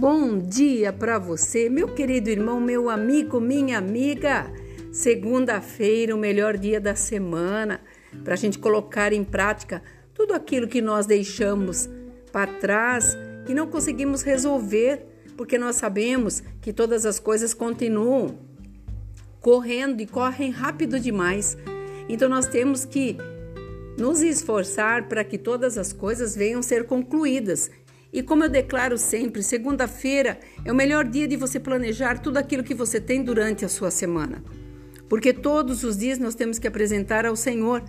[0.00, 4.48] Bom dia para você, meu querido irmão, meu amigo, minha amiga.
[4.92, 7.80] Segunda-feira, o melhor dia da semana,
[8.22, 9.82] para a gente colocar em prática
[10.14, 11.90] tudo aquilo que nós deixamos
[12.30, 15.04] para trás, que não conseguimos resolver,
[15.36, 18.38] porque nós sabemos que todas as coisas continuam
[19.40, 21.58] correndo e correm rápido demais.
[22.08, 23.16] Então nós temos que
[23.98, 27.68] nos esforçar para que todas as coisas venham ser concluídas
[28.12, 32.64] e como eu declaro sempre, segunda-feira é o melhor dia de você planejar tudo aquilo
[32.64, 34.42] que você tem durante a sua semana.
[35.08, 37.82] Porque todos os dias nós temos que apresentar ao Senhor.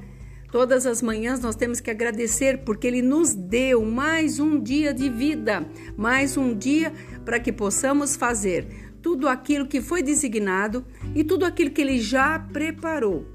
[0.52, 5.10] Todas as manhãs nós temos que agradecer porque Ele nos deu mais um dia de
[5.10, 6.92] vida, mais um dia
[7.24, 8.68] para que possamos fazer
[9.02, 13.26] tudo aquilo que foi designado e tudo aquilo que Ele já preparou.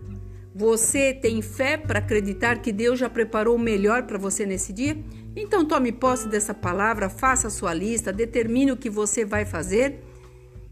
[0.54, 4.96] Você tem fé para acreditar que Deus já preparou o melhor para você nesse dia?
[5.36, 10.00] Então tome posse dessa palavra, faça a sua lista, determine o que você vai fazer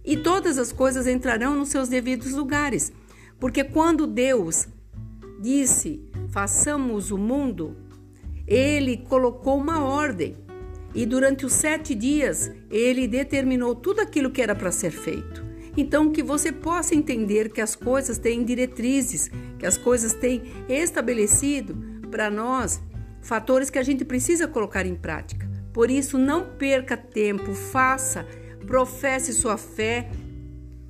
[0.05, 2.93] e todas as coisas entrarão nos seus devidos lugares.
[3.41, 4.69] Porque quando Deus
[5.41, 7.77] disse: façamos o mundo,
[8.47, 10.37] ele colocou uma ordem
[10.95, 15.43] e durante os sete dias ele determinou tudo aquilo que era para ser feito.
[15.75, 21.75] Então, que você possa entender que as coisas têm diretrizes, que as coisas têm estabelecido
[22.11, 22.79] para nós
[23.23, 25.49] fatores que a gente precisa colocar em prática.
[25.73, 28.27] Por isso, não perca tempo, faça,
[28.67, 30.11] professe sua fé,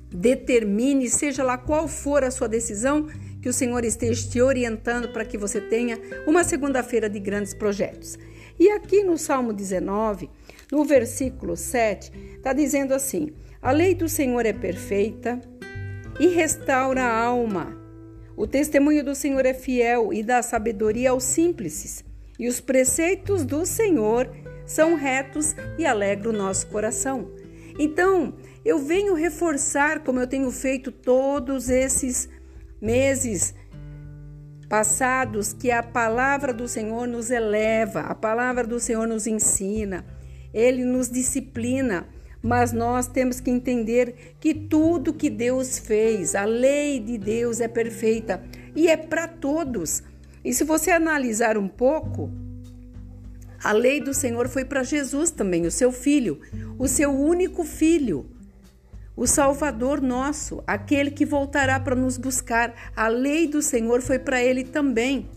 [0.09, 3.07] determine, seja lá qual for a sua decisão,
[3.41, 8.17] que o Senhor esteja te orientando para que você tenha uma segunda-feira de grandes projetos.
[8.59, 10.29] E aqui no Salmo 19,
[10.71, 15.39] no versículo 7, está dizendo assim: A lei do Senhor é perfeita
[16.19, 17.77] e restaura a alma.
[18.35, 22.03] O testemunho do Senhor é fiel e dá sabedoria aos simples
[22.39, 24.29] e os preceitos do Senhor
[24.65, 27.31] são retos e alegram o nosso coração.
[27.77, 28.33] Então,
[28.63, 32.29] eu venho reforçar, como eu tenho feito todos esses
[32.81, 33.53] meses
[34.69, 40.05] passados, que a palavra do Senhor nos eleva, a palavra do Senhor nos ensina,
[40.53, 42.07] ele nos disciplina,
[42.41, 47.67] mas nós temos que entender que tudo que Deus fez, a lei de Deus é
[47.67, 48.43] perfeita
[48.75, 50.03] e é para todos.
[50.43, 52.31] E se você analisar um pouco,
[53.63, 56.41] a lei do Senhor foi para Jesus também, o seu filho,
[56.77, 58.29] o seu único filho,
[59.15, 62.73] o Salvador nosso, aquele que voltará para nos buscar.
[62.95, 65.29] A lei do Senhor foi para ele também,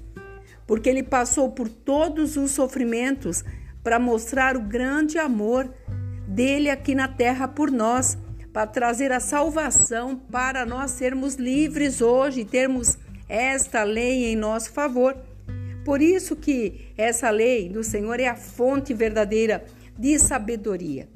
[0.67, 3.44] porque ele passou por todos os sofrimentos
[3.84, 5.73] para mostrar o grande amor
[6.27, 8.19] dele aqui na terra por nós,
[8.53, 15.16] para trazer a salvação para nós sermos livres hoje, termos esta lei em nosso favor.
[15.84, 19.64] Por isso que essa lei do Senhor é a fonte verdadeira
[19.98, 21.09] de sabedoria.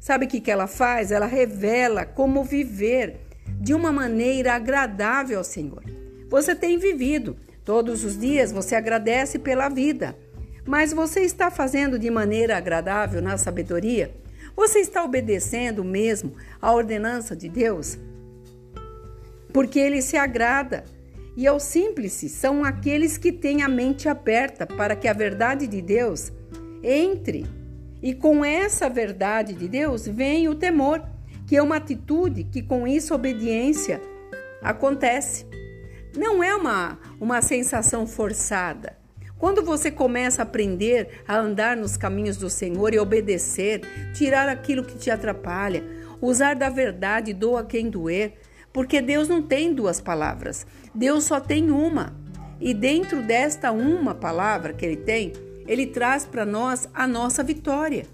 [0.00, 1.10] Sabe o que, que ela faz?
[1.10, 3.20] Ela revela como viver
[3.60, 5.82] de uma maneira agradável ao Senhor.
[6.28, 10.16] Você tem vivido, todos os dias você agradece pela vida,
[10.66, 14.14] mas você está fazendo de maneira agradável na sabedoria?
[14.56, 17.98] Você está obedecendo mesmo a ordenança de Deus?
[19.52, 20.84] Porque ele se agrada
[21.36, 25.82] e aos simples são aqueles que têm a mente aberta para que a verdade de
[25.82, 26.32] Deus
[26.82, 27.46] entre.
[28.02, 31.02] E com essa verdade de Deus vem o temor,
[31.46, 34.00] que é uma atitude que com isso obediência
[34.62, 35.46] acontece.
[36.16, 38.96] Não é uma, uma sensação forçada.
[39.36, 43.82] Quando você começa a aprender a andar nos caminhos do Senhor e obedecer,
[44.14, 45.82] tirar aquilo que te atrapalha,
[46.20, 48.34] usar da verdade, doa quem doer,
[48.74, 52.12] porque Deus não tem duas palavras, Deus só tem uma.
[52.60, 55.32] E dentro desta uma palavra que Ele tem,
[55.64, 58.04] Ele traz para nós a nossa vitória.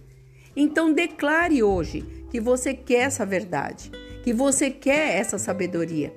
[0.54, 3.90] Então declare hoje que você quer essa verdade,
[4.22, 6.14] que você quer essa sabedoria.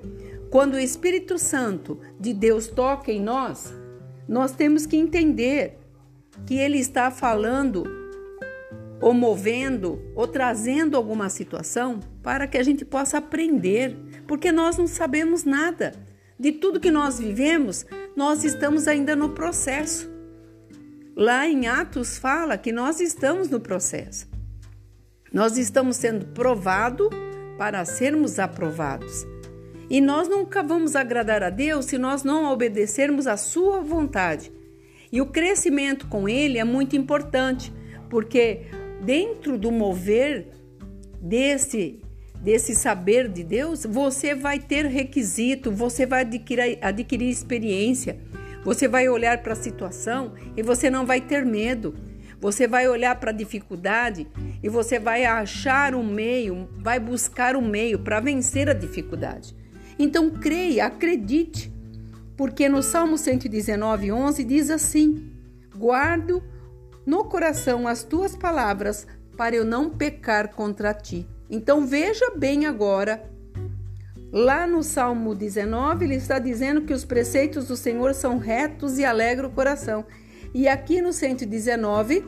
[0.49, 3.73] Quando o Espírito Santo de Deus toca em nós,
[4.27, 5.79] nós temos que entender
[6.45, 7.85] que Ele está falando
[8.99, 13.97] ou movendo ou trazendo alguma situação para que a gente possa aprender,
[14.27, 15.93] porque nós não sabemos nada.
[16.39, 17.85] De tudo que nós vivemos,
[18.15, 20.11] nós estamos ainda no processo.
[21.15, 24.27] Lá em Atos fala que nós estamos no processo.
[25.31, 27.09] Nós estamos sendo provados
[27.57, 29.25] para sermos aprovados.
[29.89, 34.51] E nós nunca vamos agradar a Deus se nós não obedecermos à sua vontade.
[35.11, 37.71] E o crescimento com ele é muito importante,
[38.09, 38.61] porque
[39.03, 40.47] dentro do mover
[41.21, 42.02] desse
[42.43, 48.19] desse saber de Deus, você vai ter requisito, você vai adquirir, adquirir experiência,
[48.65, 51.95] você vai olhar para a situação e você não vai ter medo,
[52.43, 54.27] Você vai olhar para a dificuldade
[54.61, 59.55] e você vai achar um meio, vai buscar um meio para vencer a dificuldade.
[59.97, 61.71] Então creia, acredite,
[62.35, 65.31] porque no Salmo 119, 11 diz assim:
[65.73, 66.43] Guardo
[67.05, 69.07] no coração as tuas palavras
[69.37, 71.25] para eu não pecar contra ti.
[71.53, 73.29] Então veja bem agora.
[74.31, 79.05] Lá no Salmo 19, ele está dizendo que os preceitos do Senhor são retos e
[79.05, 80.03] alegram o coração.
[80.51, 82.25] E aqui no 119,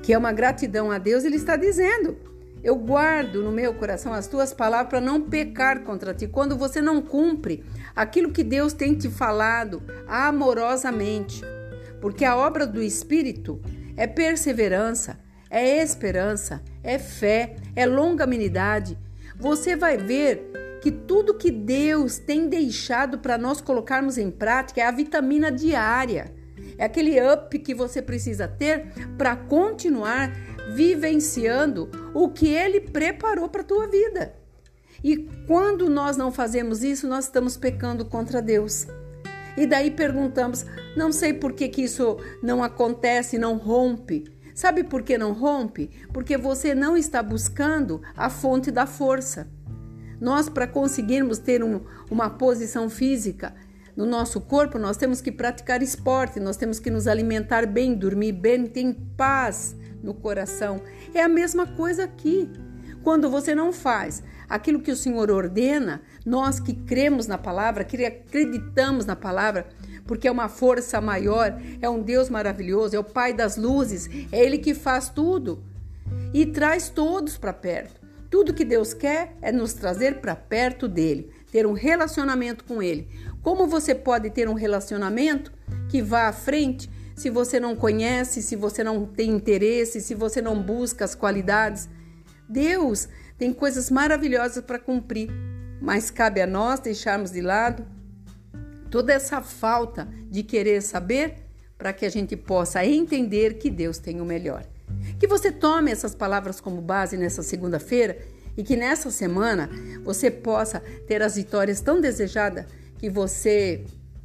[0.00, 2.16] que é uma gratidão a Deus, ele está dizendo:
[2.62, 6.28] Eu guardo no meu coração as tuas palavras para não pecar contra ti.
[6.28, 7.64] Quando você não cumpre
[7.96, 11.42] aquilo que Deus tem te falado amorosamente,
[12.00, 13.60] porque a obra do Espírito
[13.96, 15.18] é perseverança,
[15.50, 18.96] é esperança, é fé, é longanimidade.
[19.38, 24.86] Você vai ver que tudo que Deus tem deixado para nós colocarmos em prática é
[24.86, 26.32] a vitamina diária.
[26.78, 28.86] É aquele up que você precisa ter
[29.18, 30.32] para continuar
[30.74, 34.34] vivenciando o que ele preparou para a tua vida.
[35.02, 35.16] E
[35.46, 38.86] quando nós não fazemos isso, nós estamos pecando contra Deus.
[39.56, 40.64] E daí perguntamos:
[40.96, 44.35] não sei por que, que isso não acontece, não rompe.
[44.56, 45.90] Sabe por que não rompe?
[46.14, 49.46] Porque você não está buscando a fonte da força.
[50.18, 53.54] Nós, para conseguirmos ter um, uma posição física,
[53.94, 58.32] no nosso corpo, nós temos que praticar esporte, nós temos que nos alimentar bem, dormir
[58.32, 60.80] bem, ter paz no coração.
[61.12, 62.50] É a mesma coisa aqui.
[63.02, 68.02] Quando você não faz aquilo que o Senhor ordena, nós que cremos na palavra, que
[68.06, 69.66] acreditamos na palavra,
[70.06, 74.44] porque é uma força maior, é um Deus maravilhoso, é o Pai das luzes, é
[74.44, 75.62] Ele que faz tudo
[76.32, 78.06] e traz todos para perto.
[78.30, 83.08] Tudo que Deus quer é nos trazer para perto dele, ter um relacionamento com ele.
[83.42, 85.52] Como você pode ter um relacionamento
[85.88, 90.42] que vá à frente se você não conhece, se você não tem interesse, se você
[90.42, 91.88] não busca as qualidades?
[92.48, 95.30] Deus tem coisas maravilhosas para cumprir,
[95.80, 97.86] mas cabe a nós deixarmos de lado
[98.90, 101.34] toda essa falta de querer saber
[101.78, 104.64] para que a gente possa entender que Deus tem o melhor.
[105.18, 108.18] Que você tome essas palavras como base nessa segunda-feira
[108.56, 109.68] e que nessa semana
[110.02, 112.66] você possa ter as vitórias tão desejadas
[112.98, 113.84] que você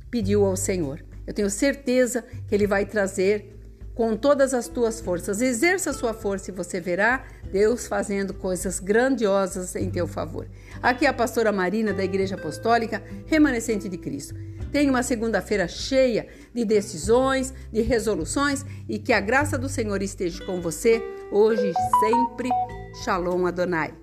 [0.09, 1.03] pediu ao Senhor.
[1.27, 3.60] Eu tenho certeza que Ele vai trazer
[3.95, 5.41] com todas as tuas forças.
[5.41, 10.47] Exerça a sua força e você verá Deus fazendo coisas grandiosas em teu favor.
[10.81, 14.35] Aqui é a pastora Marina da Igreja Apostólica Remanescente de Cristo.
[14.71, 20.43] Tenha uma segunda-feira cheia de decisões, de resoluções e que a graça do Senhor esteja
[20.45, 22.49] com você hoje e sempre.
[23.03, 24.00] Shalom Adonai.